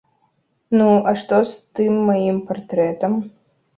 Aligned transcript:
Ну, 0.79 0.87
а 1.11 1.13
што 1.23 1.41
з 1.51 1.77
тым 1.81 1.93
маім 2.09 2.37
партрэтам? 2.49 3.13